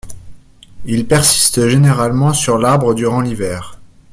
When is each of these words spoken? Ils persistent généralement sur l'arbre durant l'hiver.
Ils 0.85 1.05
persistent 1.07 1.67
généralement 1.67 2.33
sur 2.33 2.57
l'arbre 2.57 2.95
durant 2.95 3.21
l'hiver. 3.21 3.77